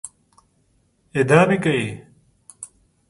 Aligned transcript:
اعدام 1.17 1.49
يې 1.53 1.57
کړئ! 1.63 1.83